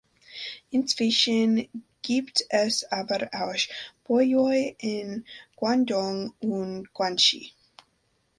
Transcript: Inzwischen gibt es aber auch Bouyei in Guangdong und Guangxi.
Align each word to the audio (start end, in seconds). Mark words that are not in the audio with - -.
Inzwischen 0.71 1.67
gibt 2.01 2.43
es 2.49 2.91
aber 2.91 3.29
auch 3.33 4.07
Bouyei 4.07 4.73
in 4.79 5.25
Guangdong 5.55 6.33
und 6.39 6.91
Guangxi. 6.91 7.51